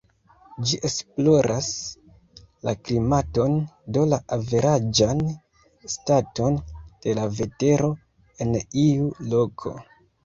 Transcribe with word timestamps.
Ĝi 0.67 0.77
esploras 0.87 1.67
la 2.69 2.73
klimaton, 2.87 3.59
do 3.97 4.05
la 4.13 4.19
averaĝan 4.37 5.23
staton 5.97 6.59
de 7.05 7.17
la 7.21 7.29
vetero 7.43 7.91
en 8.47 8.57
iu 8.89 9.13
loko. 9.37 9.81